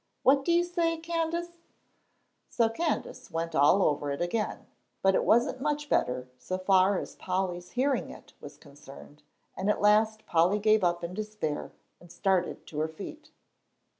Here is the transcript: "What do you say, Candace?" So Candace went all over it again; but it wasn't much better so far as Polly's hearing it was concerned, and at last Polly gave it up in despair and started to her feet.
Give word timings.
"What 0.23 0.43
do 0.43 0.51
you 0.51 0.63
say, 0.63 0.97
Candace?" 0.97 1.59
So 2.49 2.69
Candace 2.69 3.29
went 3.29 3.53
all 3.53 3.83
over 3.83 4.09
it 4.09 4.19
again; 4.19 4.65
but 5.03 5.13
it 5.13 5.23
wasn't 5.23 5.61
much 5.61 5.89
better 5.89 6.27
so 6.39 6.57
far 6.57 6.97
as 6.97 7.15
Polly's 7.17 7.73
hearing 7.73 8.09
it 8.09 8.33
was 8.41 8.57
concerned, 8.57 9.21
and 9.55 9.69
at 9.69 9.79
last 9.79 10.25
Polly 10.25 10.57
gave 10.57 10.79
it 10.79 10.85
up 10.85 11.03
in 11.03 11.13
despair 11.13 11.71
and 11.99 12.11
started 12.11 12.65
to 12.65 12.79
her 12.79 12.87
feet. 12.87 13.29